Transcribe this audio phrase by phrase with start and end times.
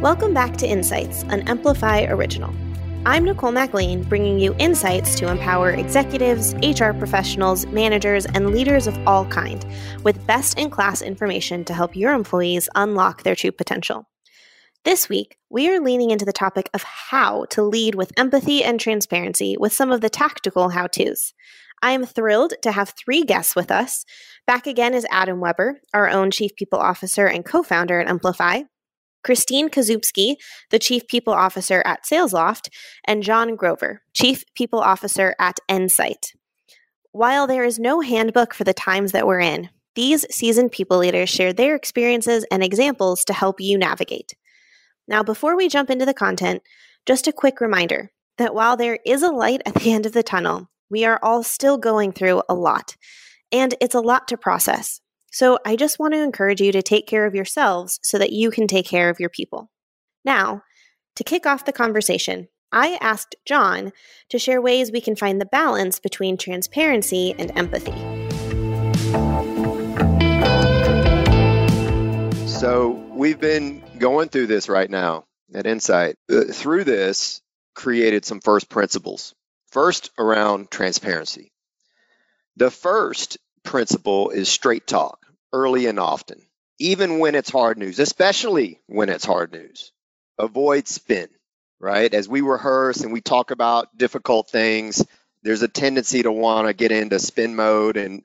[0.00, 2.54] Welcome back to Insights, an Emplify original.
[3.06, 8.96] I'm Nicole MacLean, bringing you insights to empower executives, HR professionals, managers, and leaders of
[9.06, 9.64] all kind
[10.02, 14.08] with best in class information to help your employees unlock their true potential.
[14.84, 18.78] This week, we are leaning into the topic of how to lead with empathy and
[18.78, 21.32] transparency with some of the tactical how to's.
[21.82, 24.04] I am thrilled to have three guests with us.
[24.46, 28.62] Back again is Adam Weber, our own Chief People Officer and co founder at Emplify.
[29.24, 30.36] Christine Kaszubski,
[30.70, 32.68] the Chief People Officer at SalesLoft,
[33.04, 36.36] and John Grover, Chief People Officer at Ensight.
[37.10, 41.28] While there is no handbook for the times that we're in, these seasoned people leaders
[41.28, 44.36] share their experiences and examples to help you navigate.
[45.08, 46.62] Now, before we jump into the content,
[47.04, 50.22] just a quick reminder that while there is a light at the end of the
[50.22, 52.94] tunnel, we are all still going through a lot,
[53.52, 55.00] and it's a lot to process.
[55.30, 58.50] So I just want to encourage you to take care of yourselves so that you
[58.50, 59.70] can take care of your people.
[60.24, 60.62] Now,
[61.16, 63.92] to kick off the conversation, I asked John
[64.30, 67.92] to share ways we can find the balance between transparency and empathy.
[72.48, 76.16] So, we've been going through this right now at Insight.
[76.30, 77.40] Uh, through this,
[77.74, 79.34] created some first principles.
[79.70, 81.52] First, around transparency.
[82.56, 86.40] The first principle is straight talk early and often,
[86.78, 89.92] even when it's hard news, especially when it's hard news.
[90.38, 91.28] Avoid spin,
[91.80, 92.12] right?
[92.12, 95.04] As we rehearse and we talk about difficult things,
[95.42, 98.22] there's a tendency to want to get into spin mode and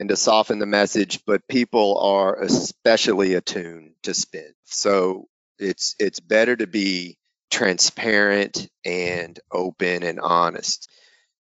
[0.00, 4.52] and to soften the message, but people are especially attuned to spin.
[4.64, 7.18] So it's it's better to be
[7.50, 10.88] transparent and open and honest.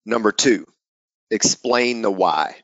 [0.05, 0.67] Number 2,
[1.31, 2.57] explain the why.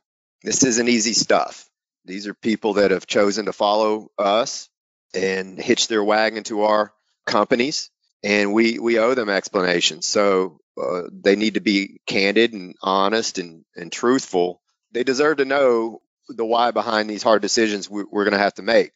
[0.43, 1.69] This isn't easy stuff.
[2.05, 4.69] These are people that have chosen to follow us
[5.15, 6.93] and hitch their wagon to our
[7.27, 7.91] companies,
[8.25, 10.07] and we we owe them explanations.
[10.07, 14.61] So uh, they need to be candid and honest and and truthful.
[14.93, 18.55] They deserve to know the why behind these hard decisions we, we're going to have
[18.55, 18.93] to make.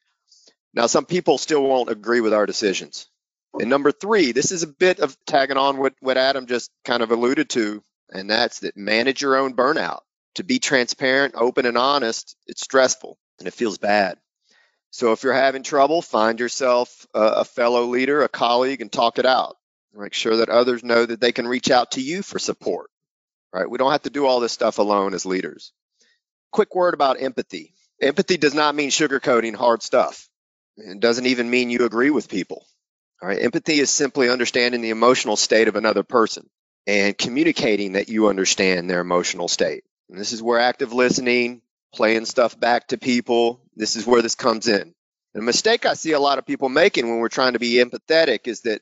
[0.75, 3.09] Now, some people still won't agree with our decisions.
[3.59, 7.03] And number three, this is a bit of tagging on what, what Adam just kind
[7.03, 10.00] of alluded to, and that's that manage your own burnout
[10.37, 14.19] to be transparent, open, and honest, it's stressful and it feels bad.
[14.91, 19.19] So if you're having trouble, find yourself a, a fellow leader, a colleague, and talk
[19.19, 19.56] it out.
[19.94, 22.91] Make sure that others know that they can reach out to you for support.
[23.53, 23.69] Right?
[23.69, 25.73] We don't have to do all this stuff alone as leaders.
[26.53, 27.75] Quick word about empathy.
[28.00, 30.28] Empathy does not mean sugarcoating hard stuff.
[30.77, 32.67] It doesn't even mean you agree with people.
[33.23, 33.43] All right.
[33.43, 36.49] Empathy is simply understanding the emotional state of another person
[36.86, 39.84] and communicating that you understand their emotional state.
[40.08, 44.34] And this is where active listening, playing stuff back to people, this is where this
[44.34, 44.94] comes in.
[45.34, 48.46] The mistake I see a lot of people making when we're trying to be empathetic
[48.46, 48.80] is that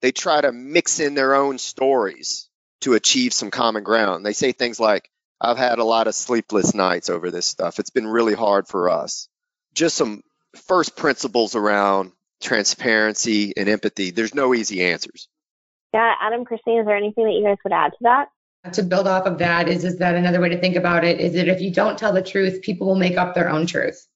[0.00, 2.48] they try to mix in their own stories
[2.80, 4.24] to achieve some common ground.
[4.24, 5.10] They say things like,
[5.40, 7.78] I've had a lot of sleepless nights over this stuff.
[7.78, 9.28] It's been really hard for us.
[9.74, 10.22] Just some
[10.66, 14.10] first principles around transparency and empathy.
[14.10, 15.28] There's no easy answers.
[15.92, 18.28] Yeah, Adam, Christine, is there anything that you guys would add to that?
[18.72, 21.32] to build off of that is is that another way to think about it is
[21.32, 24.06] that if you don't tell the truth people will make up their own truth.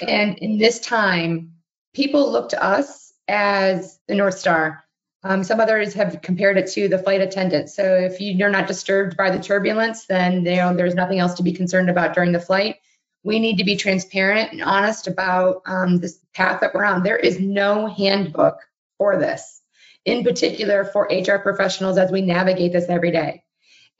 [0.00, 0.10] Right.
[0.10, 1.54] and in this time
[1.92, 4.84] people look to us as the north star.
[5.22, 7.68] Um, some others have compared it to the flight attendant.
[7.68, 11.42] So if you're not disturbed by the turbulence then you know, there's nothing else to
[11.42, 12.76] be concerned about during the flight.
[13.22, 17.02] We need to be transparent and honest about um, this path that we're on.
[17.02, 18.60] There is no handbook
[18.96, 19.59] for this
[20.04, 23.42] in particular for hr professionals as we navigate this every day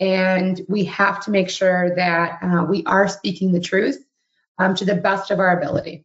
[0.00, 4.02] and we have to make sure that uh, we are speaking the truth
[4.58, 6.04] um, to the best of our ability.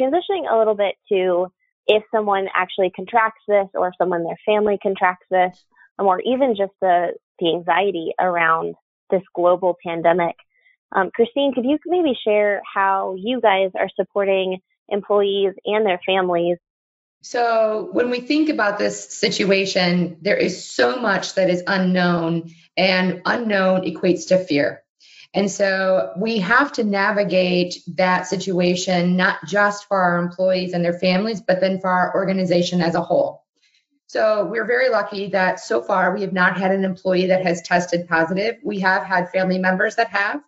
[0.00, 1.46] Transitioning a little bit to
[1.86, 5.64] if someone actually contracts this or if someone their family contracts this,
[5.98, 8.74] um, or even just the, the anxiety around
[9.10, 10.36] this global pandemic.
[10.92, 14.58] Um, Christine, could you maybe share how you guys are supporting
[14.88, 16.58] employees and their families
[17.22, 23.20] so, when we think about this situation, there is so much that is unknown, and
[23.26, 24.82] unknown equates to fear.
[25.34, 30.98] And so, we have to navigate that situation not just for our employees and their
[30.98, 33.44] families, but then for our organization as a whole.
[34.06, 37.60] So, we're very lucky that so far we have not had an employee that has
[37.60, 38.56] tested positive.
[38.64, 40.40] We have had family members that have.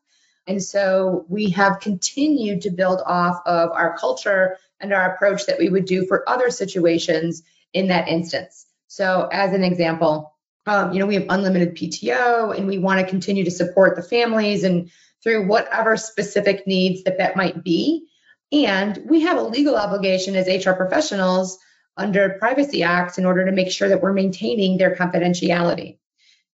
[0.47, 5.59] And so we have continued to build off of our culture and our approach that
[5.59, 7.43] we would do for other situations
[7.73, 8.67] in that instance.
[8.89, 10.35] So, as an example,
[10.67, 14.03] um, you know, we have unlimited PTO and we want to continue to support the
[14.03, 14.91] families and
[15.23, 18.07] through whatever specific needs that that might be.
[18.53, 21.59] And we have a legal obligation as HR professionals
[21.97, 25.99] under Privacy Acts in order to make sure that we're maintaining their confidentiality.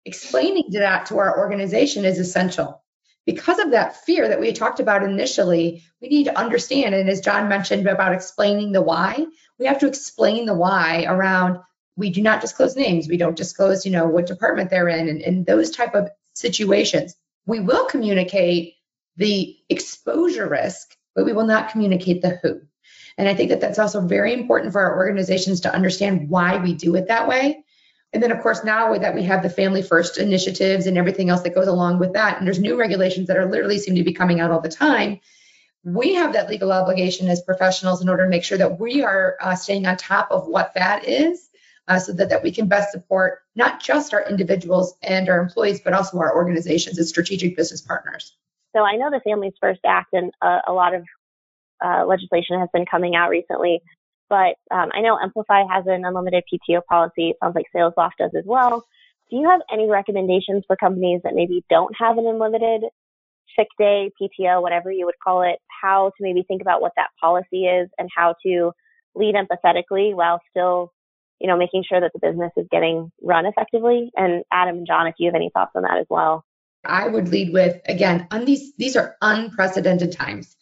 [0.05, 2.83] Explaining that to our organization is essential.
[3.29, 7.21] Because of that fear that we talked about initially, we need to understand, and as
[7.21, 9.27] John mentioned about explaining the why,
[9.59, 11.59] we have to explain the why around
[11.95, 15.21] we do not disclose names, we don't disclose, you know, what department they're in, and,
[15.21, 17.17] and those type of situations.
[17.45, 18.77] We will communicate
[19.19, 22.63] the exposure risk, but we will not communicate the who.
[23.19, 26.73] And I think that that's also very important for our organizations to understand why we
[26.73, 27.63] do it that way.
[28.13, 31.43] And then, of course, now that we have the family first initiatives and everything else
[31.43, 34.15] that goes along with that, and there's new regulations that are literally seem to be
[34.15, 35.21] coming out all the time,
[35.85, 39.37] we have that legal obligation as professionals in order to make sure that we are
[39.41, 41.49] uh, staying on top of what that is
[41.87, 45.81] uh, so that, that we can best support not just our individuals and our employees,
[45.81, 48.37] but also our organizations as strategic business partners.
[48.75, 51.05] So I know the Families First Act and a lot of
[51.85, 53.83] uh, legislation has been coming out recently.
[54.29, 57.31] But um, I know Emplify has an unlimited PTO policy.
[57.31, 58.85] It sounds like SalesLoft does as well.
[59.31, 62.85] Do you have any recommendations for companies that maybe don't have an unlimited
[63.59, 67.09] sick day, PTO, whatever you would call it, how to maybe think about what that
[67.21, 68.73] policy is and how to
[69.15, 70.93] lead empathetically while still,
[71.41, 74.11] you know, making sure that the business is getting run effectively?
[74.17, 76.45] And Adam and John, if you have any thoughts on that as well.
[76.85, 80.57] I would lead with again, on these these are unprecedented times.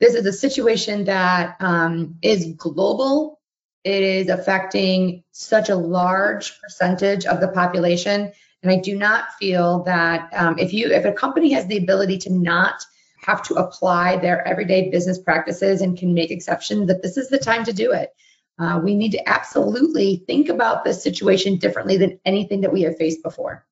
[0.00, 3.38] This is a situation that um, is global.
[3.84, 8.32] It is affecting such a large percentage of the population.
[8.62, 12.18] And I do not feel that um, if you if a company has the ability
[12.18, 12.82] to not
[13.22, 17.38] have to apply their everyday business practices and can make exceptions, that this is the
[17.38, 18.10] time to do it.
[18.58, 22.96] Uh, we need to absolutely think about this situation differently than anything that we have
[22.96, 23.66] faced before.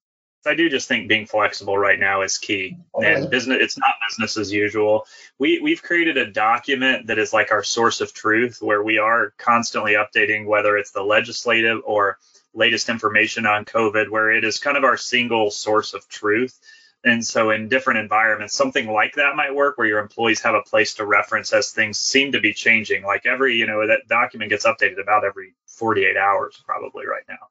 [0.49, 2.77] I do just think being flexible right now is key.
[2.95, 5.07] And business it's not business as usual.
[5.39, 9.35] We we've created a document that is like our source of truth where we are
[9.39, 12.19] constantly updating whether it's the legislative or
[12.55, 16.59] latest information on COVID, where it is kind of our single source of truth.
[17.05, 20.63] And so in different environments, something like that might work where your employees have a
[20.63, 23.05] place to reference as things seem to be changing.
[23.05, 27.49] Like every, you know, that document gets updated about every 48 hours probably right now.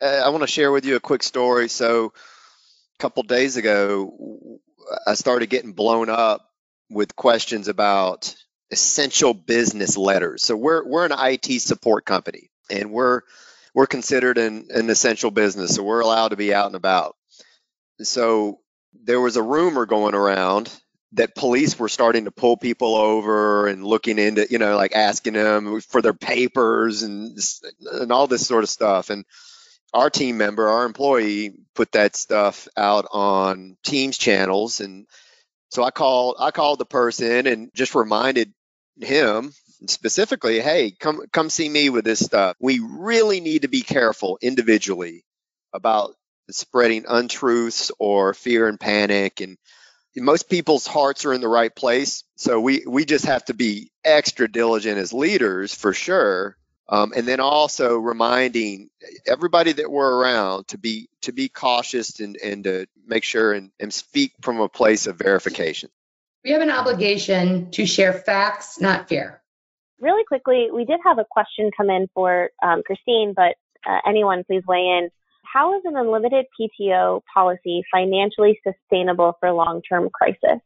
[0.00, 1.68] Uh, I want to share with you a quick story.
[1.68, 2.12] So,
[3.04, 4.58] couple days ago,
[5.06, 6.48] I started getting blown up
[6.88, 8.34] with questions about
[8.70, 10.42] essential business letters.
[10.42, 13.20] So we're we're an IT support company, and we're
[13.74, 17.14] we're considered an, an essential business, so we're allowed to be out and about.
[18.00, 18.60] So
[18.94, 20.72] there was a rumor going around
[21.12, 25.34] that police were starting to pull people over and looking into, you know, like asking
[25.34, 27.38] them for their papers and
[27.92, 29.10] and all this sort of stuff.
[29.10, 29.26] And
[29.94, 35.06] our team member, our employee, put that stuff out on Teams channels, and
[35.70, 38.52] so I called I called the person and just reminded
[39.00, 39.52] him
[39.88, 42.56] specifically, hey, come come see me with this stuff.
[42.60, 45.24] We really need to be careful individually
[45.72, 46.14] about
[46.50, 49.40] spreading untruths or fear and panic.
[49.40, 49.56] And
[50.16, 52.24] most people's hearts are in the right place.
[52.36, 56.56] So we we just have to be extra diligent as leaders for sure
[56.88, 58.90] um, and then also reminding
[59.26, 63.70] everybody that we're around to be to be cautious and, and to make sure and,
[63.80, 65.90] and speak from a place of verification.
[66.44, 69.40] We have an obligation to share facts, not fear.
[69.98, 73.56] Really quickly, we did have a question come in for um, Christine, but
[73.88, 75.08] uh, anyone please weigh in.
[75.50, 80.60] How is an unlimited PTO policy financially sustainable for long-term crisis?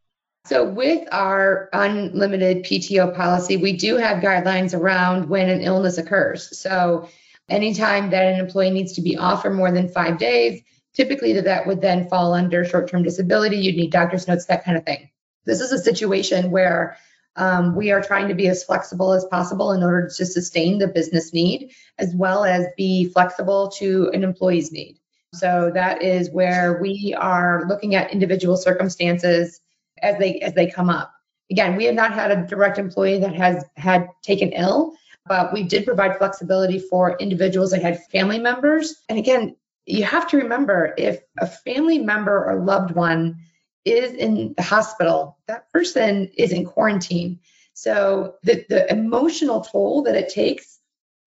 [0.49, 6.59] So, with our unlimited PTO policy, we do have guidelines around when an illness occurs.
[6.59, 7.11] So,
[7.51, 10.63] anytime that an employee needs to be off for more than five days,
[10.95, 13.59] typically that would then fall under short term disability.
[13.59, 15.11] You'd need doctor's notes, that kind of thing.
[15.45, 16.97] This is a situation where
[17.37, 20.89] um, we are trying to be as flexible as possible in order to sustain the
[20.89, 24.99] business need, as well as be flexible to an employee's need.
[25.35, 29.61] So, that is where we are looking at individual circumstances
[30.03, 31.13] as they as they come up.
[31.51, 34.95] Again, we have not had a direct employee that has had taken ill,
[35.27, 38.97] but we did provide flexibility for individuals that had family members.
[39.09, 43.39] And again, you have to remember if a family member or loved one
[43.85, 47.41] is in the hospital, that person is in quarantine.
[47.73, 50.79] So the, the emotional toll that it takes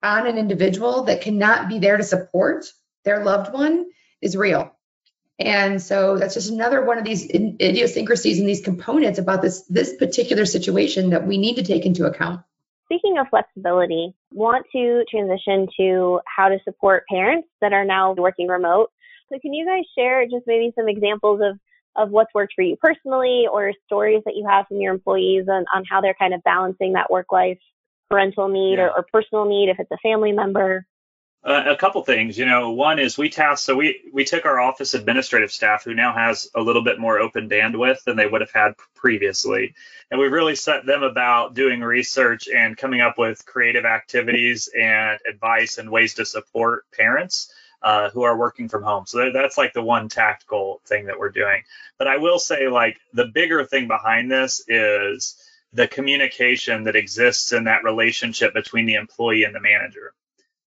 [0.04, 2.66] on an individual that cannot be there to support
[3.04, 3.86] their loved one
[4.22, 4.76] is real.
[5.42, 9.96] And so that's just another one of these idiosyncrasies and these components about this this
[9.96, 12.42] particular situation that we need to take into account.
[12.86, 18.48] Speaking of flexibility, want to transition to how to support parents that are now working
[18.48, 18.92] remote.
[19.32, 21.60] So can you guys share just maybe some examples of
[21.98, 25.66] of what's worked for you personally or stories that you have from your employees on,
[25.74, 27.60] on how they're kind of balancing that work life
[28.10, 28.84] parental need yeah.
[28.84, 30.86] or, or personal need if it's a family member?
[31.44, 34.60] Uh, a couple things, you know, one is we tasked, so we we took our
[34.60, 38.42] office administrative staff who now has a little bit more open bandwidth than they would
[38.42, 39.74] have had previously,
[40.12, 45.18] and we really set them about doing research and coming up with creative activities and
[45.28, 49.08] advice and ways to support parents uh, who are working from home.
[49.08, 51.64] So that's like the one tactical thing that we're doing.
[51.98, 55.38] But I will say, like the bigger thing behind this is
[55.74, 60.14] the communication that exists in that relationship between the employee and the manager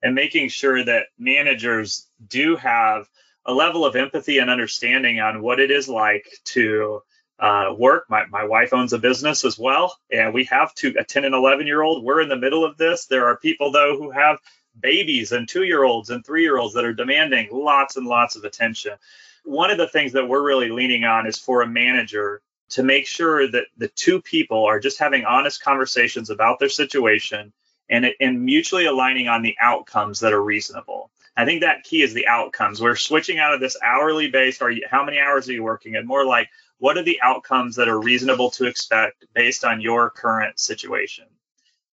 [0.04, 3.08] and making sure that managers do have
[3.46, 7.00] a level of empathy and understanding on what it is like to
[7.38, 8.04] uh, work.
[8.10, 11.34] My, my wife owns a business as well, and we have two, a 10 and
[11.34, 12.04] 11 year old.
[12.04, 13.06] We're in the middle of this.
[13.06, 14.38] There are people, though, who have
[14.78, 18.36] babies and two year olds and three year olds that are demanding lots and lots
[18.36, 18.92] of attention.
[19.44, 23.06] One of the things that we're really leaning on is for a manager to make
[23.06, 27.54] sure that the two people are just having honest conversations about their situation
[27.88, 31.10] and, and mutually aligning on the outcomes that are reasonable.
[31.36, 32.80] I think that key is the outcomes.
[32.80, 36.06] We're switching out of this hourly based, or how many hours are you working, and
[36.06, 36.48] more like
[36.78, 41.24] what are the outcomes that are reasonable to expect based on your current situation.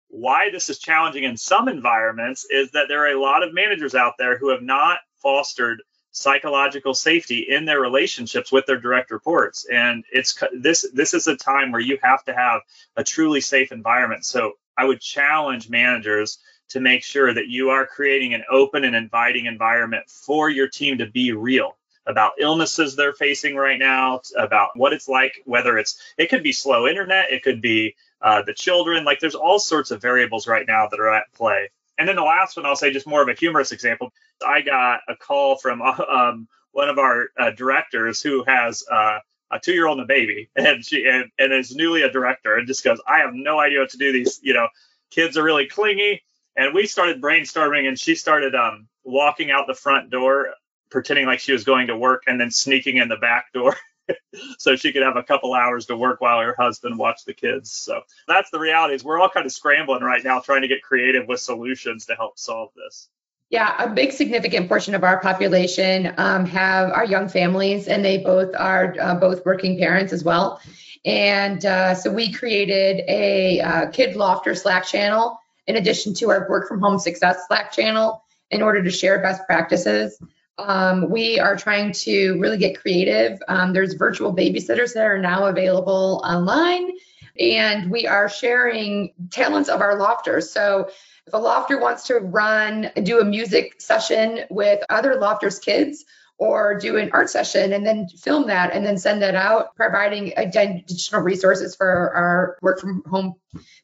[0.10, 3.96] Why this is challenging in some environments is that there are a lot of managers
[3.96, 9.66] out there who have not fostered psychological safety in their relationships with their direct reports
[9.72, 12.62] and it's this this is a time where you have to have
[12.96, 17.86] a truly safe environment so I would challenge managers to make sure that you are
[17.86, 23.14] creating an open and inviting environment for your team to be real about illnesses they're
[23.14, 27.44] facing right now, about what it's like, whether it's, it could be slow internet, it
[27.44, 31.14] could be uh, the children, like there's all sorts of variables right now that are
[31.14, 31.70] at play.
[31.98, 34.14] And then the last one, I'll say just more of a humorous example.
[34.46, 39.20] I got a call from um, one of our uh, directors who has uh,
[39.52, 42.56] a two year old and a baby, and she and, and is newly a director,
[42.56, 44.12] and just goes, I have no idea what to do.
[44.12, 44.68] These you know
[45.12, 46.22] kids are really clingy,
[46.56, 50.50] and we started brainstorming, and she started um, walking out the front door,
[50.90, 53.76] pretending like she was going to work, and then sneaking in the back door.
[54.58, 57.72] so she could have a couple hours to work while her husband watched the kids.
[57.72, 60.82] So that's the reality is we're all kind of scrambling right now trying to get
[60.82, 63.08] creative with solutions to help solve this.
[63.50, 68.20] Yeah, a big significant portion of our population um, have our young families, and they
[68.20, 70.62] both are uh, both working parents as well.
[71.04, 76.48] And uh, so we created a uh, Kid Lofter Slack channel in addition to our
[76.48, 80.22] Work from Home Success Slack channel in order to share best practices.
[80.60, 83.40] Um, we are trying to really get creative.
[83.48, 86.92] Um, there's virtual babysitters that are now available online,
[87.40, 90.52] and we are sharing talents of our lofters.
[90.52, 90.90] So
[91.30, 96.04] if a lofter wants to run, do a music session with other lofters kids,
[96.40, 100.34] or do an art session and then film that and then send that out, providing
[100.38, 103.36] additional resources for our work from home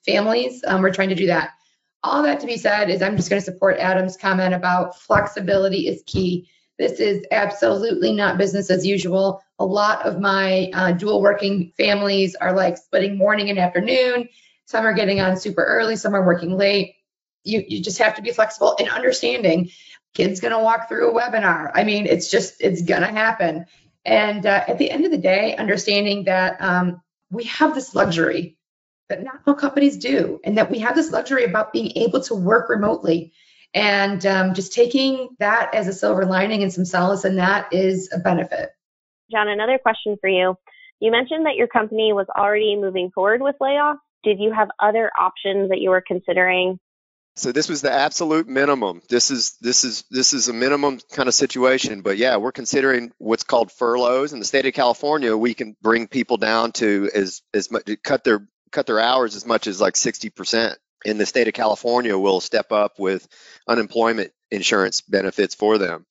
[0.07, 0.63] families.
[0.65, 1.51] Um, we're trying to do that.
[2.03, 5.87] All that to be said is I'm just going to support Adam's comment about flexibility
[5.87, 6.49] is key.
[6.79, 9.43] This is absolutely not business as usual.
[9.59, 14.29] A lot of my uh, dual working families are like splitting morning and afternoon.
[14.65, 16.95] Some are getting on super early, some are working late
[17.45, 19.69] you, you just have to be flexible and understanding
[20.13, 21.71] kids going to walk through a webinar.
[21.73, 23.65] I mean it's just it's going to happen.
[24.03, 28.57] And uh, at the end of the day understanding that um, we have this luxury
[29.09, 32.35] that not all companies do and that we have this luxury about being able to
[32.35, 33.33] work remotely.
[33.73, 38.09] And um, just taking that as a silver lining and some solace in that is
[38.13, 38.69] a benefit.
[39.31, 40.55] John another question for you.
[40.99, 43.97] You mentioned that your company was already moving forward with layoffs.
[44.23, 46.79] Did you have other options that you were considering
[47.37, 49.01] so this was the absolute minimum.
[49.09, 52.01] This is this is this is a minimum kind of situation.
[52.01, 55.35] But yeah, we're considering what's called furloughs in the state of California.
[55.35, 59.45] We can bring people down to as as much cut their cut their hours as
[59.45, 60.75] much as like 60%.
[61.03, 63.27] In the state of California, will step up with
[63.67, 66.05] unemployment insurance benefits for them.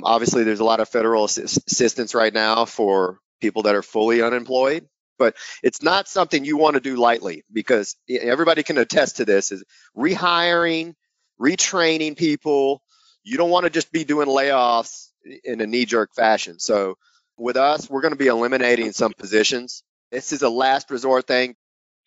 [0.00, 4.86] Obviously, there's a lot of federal assistance right now for people that are fully unemployed
[5.18, 9.52] but it's not something you want to do lightly because everybody can attest to this
[9.52, 9.64] is
[9.96, 10.94] rehiring
[11.40, 12.82] retraining people
[13.24, 15.08] you don't want to just be doing layoffs
[15.42, 16.58] in a knee-jerk fashion.
[16.60, 16.96] So
[17.36, 19.82] with us we're going to be eliminating some positions.
[20.12, 21.56] This is a last resort thing.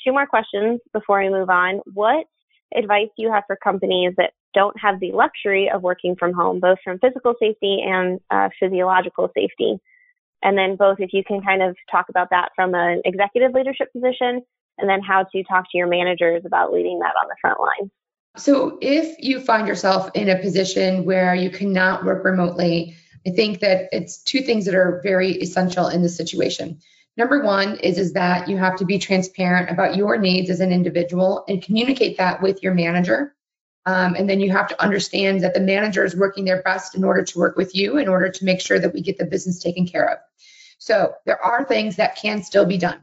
[0.05, 1.81] Two more questions before we move on.
[1.93, 2.25] What
[2.73, 6.59] advice do you have for companies that don't have the luxury of working from home
[6.59, 9.79] both from physical safety and uh, physiological safety
[10.43, 13.91] and then both if you can kind of talk about that from an executive leadership
[13.91, 14.41] position
[14.77, 17.91] and then how to talk to your managers about leading that on the front line.
[18.38, 22.96] So if you find yourself in a position where you cannot work remotely,
[23.27, 26.79] I think that it's two things that are very essential in this situation.
[27.17, 30.72] Number one is, is that you have to be transparent about your needs as an
[30.72, 33.36] individual and communicate that with your manager.
[33.89, 37.03] Um, and then you have to understand that the manager is working their best in
[37.03, 39.58] order to work with you in order to make sure that we get the business
[39.58, 40.19] taken care of.
[40.77, 43.00] So there are things that can still be done.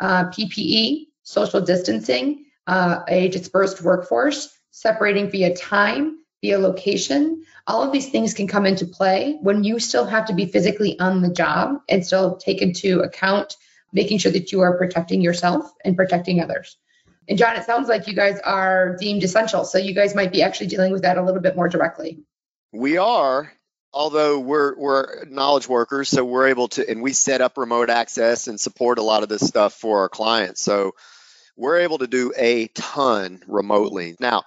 [0.00, 7.44] Uh, PPE, social distancing, uh, a dispersed workforce, separating via time, via location.
[7.66, 10.98] All of these things can come into play when you still have to be physically
[11.00, 13.56] on the job and still take into account
[13.92, 16.78] making sure that you are protecting yourself and protecting others.
[17.30, 19.64] And John, it sounds like you guys are deemed essential.
[19.64, 22.18] So you guys might be actually dealing with that a little bit more directly.
[22.72, 23.52] We are,
[23.92, 28.48] although we're we're knowledge workers, so we're able to and we set up remote access
[28.48, 30.60] and support a lot of this stuff for our clients.
[30.60, 30.96] So
[31.56, 34.16] we're able to do a ton remotely.
[34.18, 34.42] Now,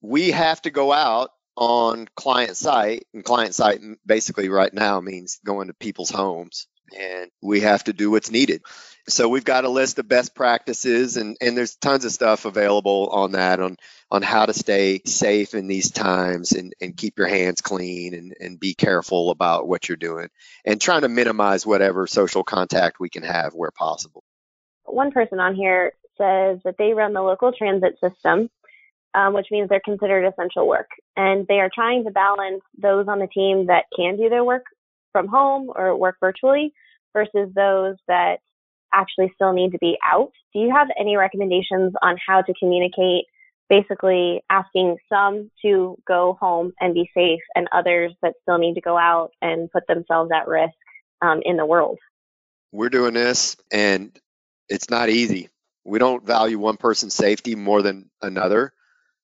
[0.00, 5.40] we have to go out on client site, and client site basically right now means
[5.44, 8.62] going to people's homes, and we have to do what's needed.
[9.08, 13.08] So we've got a list of best practices, and, and there's tons of stuff available
[13.08, 13.76] on that on
[14.10, 18.34] on how to stay safe in these times and, and keep your hands clean and,
[18.40, 20.28] and be careful about what you're doing
[20.64, 24.24] and trying to minimize whatever social contact we can have where possible.
[24.84, 28.48] One person on here says that they run the local transit system
[29.14, 30.90] um, which means they're considered essential work.
[31.16, 34.64] And they are trying to balance those on the team that can do their work
[35.12, 36.72] from home or work virtually
[37.12, 38.38] versus those that
[38.92, 40.30] actually still need to be out.
[40.52, 43.24] Do you have any recommendations on how to communicate?
[43.68, 48.80] Basically, asking some to go home and be safe, and others that still need to
[48.80, 50.72] go out and put themselves at risk
[51.20, 51.98] um, in the world.
[52.72, 54.18] We're doing this, and
[54.68, 55.48] it's not easy.
[55.84, 58.72] We don't value one person's safety more than another.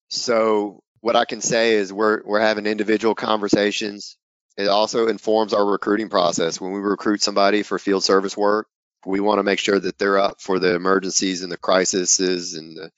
[0.08, 4.16] So what I can say is we're we're having individual conversations.
[4.56, 6.60] It also informs our recruiting process.
[6.60, 8.68] When we recruit somebody for field service work,
[9.06, 12.54] we want to make sure that they're up for the emergencies and the crises.
[12.54, 12.90] And the,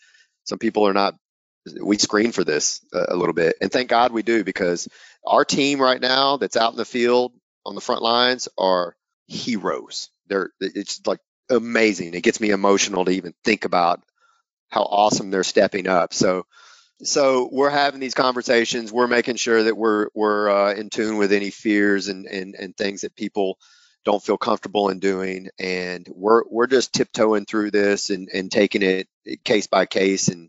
[0.44, 1.14] some people are not.
[1.82, 4.88] We screen for this a, a little bit, and thank God we do because
[5.26, 7.33] our team right now that's out in the field
[7.64, 8.94] on the front lines are
[9.26, 10.11] heroes.
[10.28, 11.18] They're it's like
[11.50, 12.14] amazing.
[12.14, 14.02] It gets me emotional to even think about
[14.68, 16.14] how awesome they're stepping up.
[16.14, 16.46] So
[17.02, 18.92] so we're having these conversations.
[18.92, 22.76] We're making sure that we're we're uh, in tune with any fears and, and and
[22.76, 23.59] things that people
[24.07, 28.83] don't feel comfortable in doing, and we're we're just tiptoeing through this and and taking
[28.83, 29.09] it
[29.45, 30.49] case by case and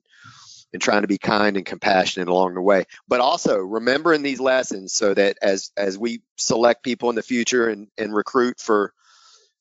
[0.71, 2.85] and trying to be kind and compassionate along the way.
[3.07, 7.67] But also remembering these lessons so that as as we select people in the future
[7.67, 8.93] and and recruit for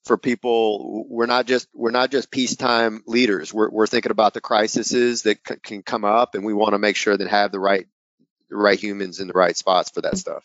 [0.04, 3.52] for people we're not just we're not just peacetime leaders.
[3.52, 6.78] We're, we're thinking about the crises that c- can come up and we want to
[6.78, 7.86] make sure that have the right
[8.50, 10.18] the right humans in the right spots for that mm-hmm.
[10.18, 10.44] stuff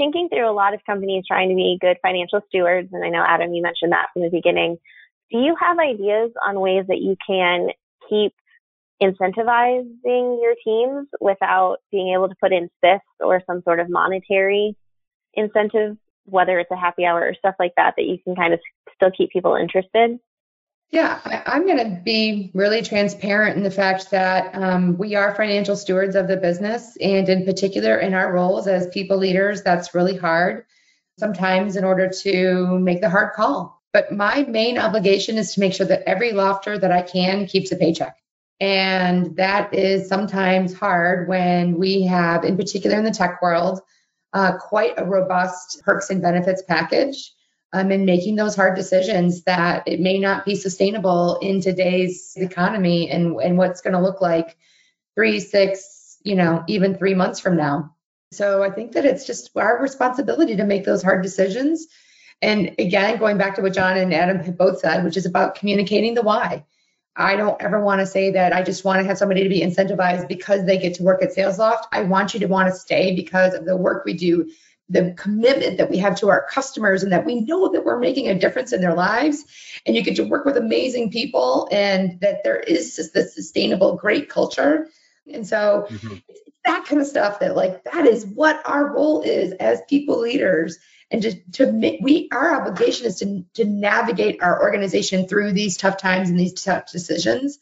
[0.00, 3.24] thinking through a lot of companies trying to be good financial stewards and i know
[3.26, 4.78] adam you mentioned that from the beginning
[5.30, 7.68] do you have ideas on ways that you can
[8.08, 8.32] keep
[9.02, 14.74] incentivizing your teams without being able to put in spiffs or some sort of monetary
[15.34, 15.96] incentive
[16.30, 18.60] whether it's a happy hour or stuff like that, that you can kind of
[18.94, 20.18] still keep people interested?
[20.92, 25.76] Yeah, I'm going to be really transparent in the fact that um, we are financial
[25.76, 26.96] stewards of the business.
[27.00, 30.64] And in particular, in our roles as people leaders, that's really hard
[31.16, 33.80] sometimes in order to make the hard call.
[33.92, 37.70] But my main obligation is to make sure that every lofter that I can keeps
[37.70, 38.16] a paycheck.
[38.58, 43.80] And that is sometimes hard when we have, in particular in the tech world,
[44.32, 47.32] uh, quite a robust perks and benefits package
[47.72, 53.10] um, and making those hard decisions that it may not be sustainable in today's economy
[53.10, 54.56] and, and what's going to look like
[55.14, 57.94] three, six, you know, even three months from now.
[58.32, 61.86] So I think that it's just our responsibility to make those hard decisions.
[62.42, 65.56] And again, going back to what John and Adam have both said, which is about
[65.56, 66.64] communicating the why.
[67.16, 69.60] I don't ever want to say that I just want to have somebody to be
[69.60, 71.82] incentivized because they get to work at SalesLoft.
[71.92, 74.50] I want you to want to stay because of the work we do,
[74.90, 78.28] the commitment that we have to our customers, and that we know that we're making
[78.28, 79.44] a difference in their lives.
[79.86, 83.96] And you get to work with amazing people, and that there is just this sustainable,
[83.96, 84.88] great culture.
[85.32, 86.16] And so mm-hmm.
[86.28, 90.20] it's that kind of stuff that, like, that is what our role is as people
[90.20, 90.78] leaders
[91.10, 95.76] and to, to make, we our obligation is to, to navigate our organization through these
[95.76, 97.58] tough times and these tough decisions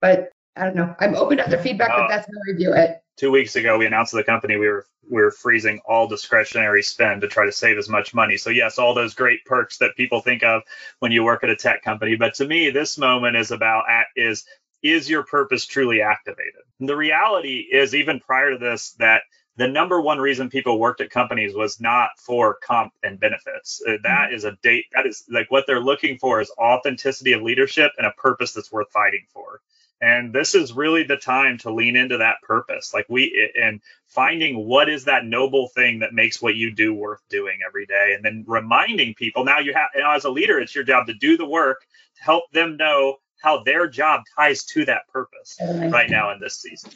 [0.00, 2.72] but i don't know i'm open to other feedback uh, but that's how i view
[2.72, 6.08] it two weeks ago we announced to the company we were we were freezing all
[6.08, 9.76] discretionary spend to try to save as much money so yes all those great perks
[9.76, 10.62] that people think of
[11.00, 13.84] when you work at a tech company but to me this moment is about
[14.16, 14.46] is
[14.82, 19.20] is your purpose truly activated and the reality is even prior to this that
[19.56, 23.82] the number one reason people worked at companies was not for comp and benefits.
[23.86, 24.86] Uh, that is a date.
[24.94, 28.72] That is like what they're looking for is authenticity of leadership and a purpose that's
[28.72, 29.60] worth fighting for.
[30.00, 32.94] And this is really the time to lean into that purpose.
[32.94, 37.20] Like we and finding what is that noble thing that makes what you do worth
[37.28, 39.44] doing every day, and then reminding people.
[39.44, 41.84] Now you have, you know, as a leader, it's your job to do the work
[42.16, 46.56] to help them know how their job ties to that purpose right now in this
[46.56, 46.90] season.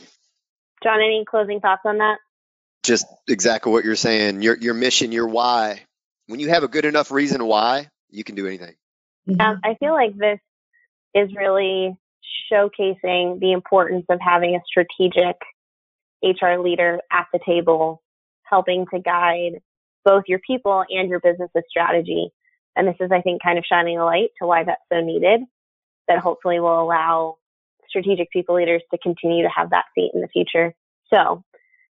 [0.83, 2.19] John, any closing thoughts on that?
[2.83, 4.43] Just exactly what you're saying.
[4.43, 5.83] Your your mission, your why.
[6.27, 8.75] When you have a good enough reason why, you can do anything.
[9.41, 10.39] Um, I feel like this
[11.15, 11.97] is really
[12.53, 15.37] showcasing the importance of having a strategic
[16.23, 18.03] HR leader at the table,
[18.45, 19.61] helping to guide
[20.05, 22.29] both your people and your business's strategy.
[22.77, 25.41] And this is, I think, kind of shining a light to why that's so needed,
[26.09, 27.37] that hopefully will allow
[27.89, 30.75] strategic people leaders to continue to have that seat in the future.
[31.09, 31.45] So,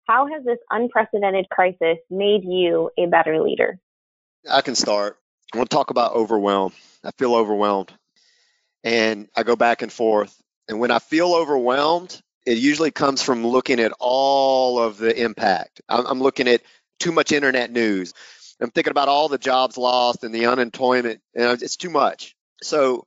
[0.06, 3.78] how has this unprecedented crisis made you a better leader?
[4.48, 5.18] I can start.
[5.52, 6.74] I want to talk about overwhelmed.
[7.04, 7.92] I feel overwhelmed.
[8.84, 10.34] And I go back and forth.
[10.68, 15.80] And when I feel overwhelmed, it usually comes from looking at all of the impact.
[15.88, 16.62] I'm, I'm looking at
[17.00, 18.14] too much internet news.
[18.60, 22.36] I'm thinking about all the jobs lost and the unemployment, and it's too much.
[22.62, 23.06] So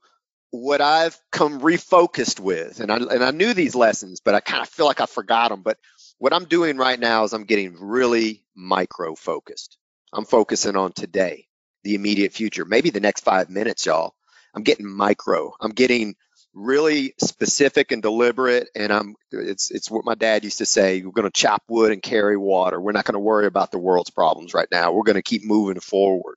[0.50, 4.62] what I've come refocused with, and I and I knew these lessons, but I kind
[4.62, 5.62] of feel like I forgot them.
[5.62, 5.78] But
[6.18, 9.76] what I'm doing right now is I'm getting really micro focused.
[10.12, 11.48] I'm focusing on today,
[11.84, 14.14] the immediate future, maybe the next five minutes, y'all.
[14.54, 15.52] I'm getting micro.
[15.60, 16.14] I'm getting
[16.54, 21.10] really specific and deliberate and i'm it's it's what my dad used to say we're
[21.10, 22.78] going to chop wood and carry water.
[22.78, 24.92] We're not going to worry about the world's problems right now.
[24.92, 26.36] We're going to keep moving forward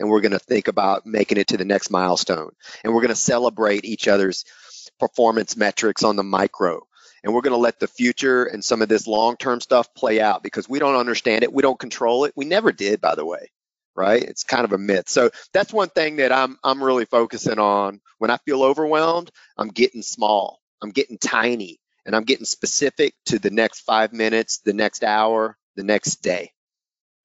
[0.00, 2.50] and we're going to think about making it to the next milestone
[2.82, 4.44] and we're going to celebrate each other's
[4.98, 6.80] performance metrics on the micro
[7.22, 10.42] and we're going to let the future and some of this long-term stuff play out
[10.42, 11.52] because we don't understand it.
[11.52, 12.32] We don't control it.
[12.34, 13.50] We never did by the way
[13.94, 14.22] right?
[14.22, 15.08] It's kind of a myth.
[15.08, 18.00] So that's one thing that i'm i'm really focusing on.
[18.18, 20.60] When i feel overwhelmed i'm getting small.
[20.82, 25.56] I'm getting tiny and i'm getting specific to the next five minutes the next hour
[25.76, 26.52] the next day.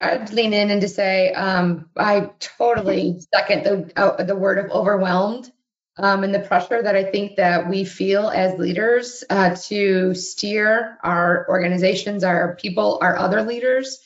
[0.00, 4.70] I'd lean in and to say um, I totally second the uh, the word of
[4.70, 5.50] overwhelmed
[5.96, 10.96] um, and the pressure that I think that we feel as leaders uh, to steer
[11.02, 13.98] our organizations, our people, our other leaders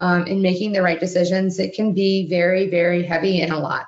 [0.00, 1.58] um, in making the right decisions.
[1.58, 3.86] It can be very, very heavy and a lot.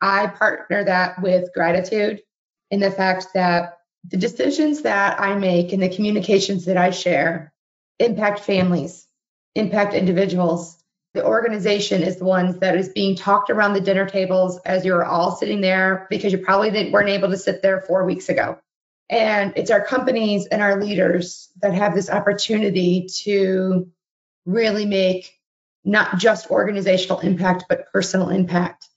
[0.00, 2.22] I partner that with gratitude
[2.70, 3.78] in the fact that
[4.10, 7.52] the decisions that I make and the communications that I share
[7.98, 9.06] impact families,
[9.54, 10.76] impact individuals.
[11.14, 15.04] The organization is the ones that is being talked around the dinner tables as you're
[15.04, 18.58] all sitting there because you probably weren't able to sit there four weeks ago.
[19.08, 23.90] And it's our companies and our leaders that have this opportunity to
[24.46, 25.38] really make
[25.84, 28.88] not just organizational impact, but personal impact.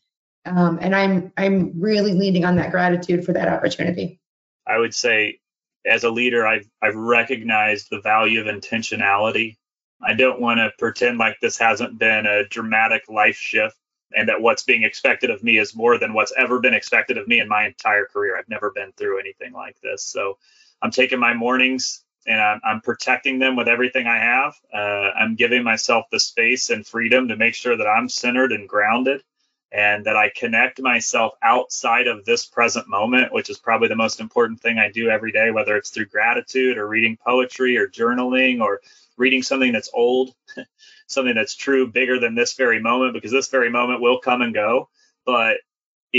[0.46, 4.20] Um, and I'm I'm really leaning on that gratitude for that opportunity.
[4.66, 5.40] I would say,
[5.86, 9.58] as a leader, I've I've recognized the value of intentionality.
[10.02, 13.76] I don't want to pretend like this hasn't been a dramatic life shift
[14.16, 17.28] and that what's being expected of me is more than what's ever been expected of
[17.28, 18.38] me in my entire career.
[18.38, 20.04] I've never been through anything like this.
[20.04, 20.38] So
[20.82, 24.56] I'm taking my mornings and I'm, I'm, protecting them with everything I have.
[24.74, 28.68] Uh, I'm giving myself the space and freedom to make sure that I'm centered and
[28.68, 29.24] grounded
[29.72, 34.20] and that I connect myself outside of this present moment, which is probably the most
[34.20, 38.62] important thing I do every day, whether it's through gratitude or reading poetry or journaling
[38.62, 38.82] or
[39.18, 40.34] reading something that's old,
[41.08, 44.54] something that's true, bigger than this very moment, because this very moment will come and
[44.54, 44.90] go.
[45.26, 45.58] But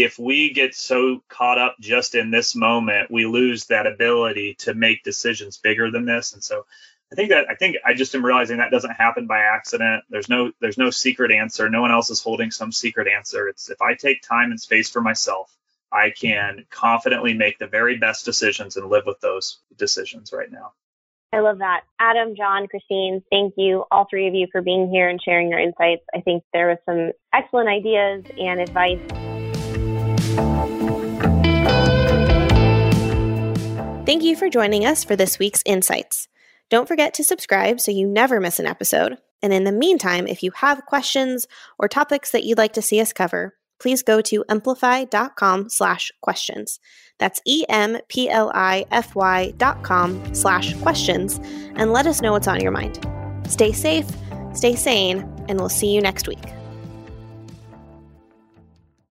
[0.04, 4.74] if we get so caught up just in this moment, we lose that ability to
[4.74, 6.32] make decisions bigger than this.
[6.32, 6.66] And so
[7.10, 10.04] I think that I think I just am realizing that doesn't happen by accident.
[10.10, 11.70] There's no there's no secret answer.
[11.70, 13.48] No one else is holding some secret answer.
[13.48, 15.50] It's if I take time and space for myself,
[15.90, 20.72] I can confidently make the very best decisions and live with those decisions right now.
[21.32, 21.82] I love that.
[21.98, 25.58] Adam, John, Christine, thank you, all three of you, for being here and sharing your
[25.58, 26.02] insights.
[26.14, 29.00] I think there was some excellent ideas and advice
[34.08, 36.28] Thank you for joining us for this week's Insights.
[36.70, 39.18] Don't forget to subscribe so you never miss an episode.
[39.42, 41.46] And in the meantime, if you have questions
[41.78, 46.80] or topics that you'd like to see us cover, please go to emplify.com slash questions.
[47.18, 48.00] That's E-M-P-L-I-F-Y
[49.58, 51.38] dot com slash questions
[51.76, 53.06] and let us know what's on your mind.
[53.46, 54.06] Stay safe,
[54.54, 55.18] stay sane,
[55.50, 56.57] and we'll see you next week.